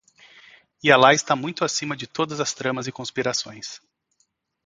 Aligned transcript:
E 0.83 0.91
Alá 0.91 1.13
está 1.13 1.35
muito 1.35 1.63
acima 1.63 1.95
de 1.95 2.07
todas 2.07 2.39
as 2.39 2.55
tramas 2.55 2.87
e 2.87 2.91
conspirações 2.91 3.79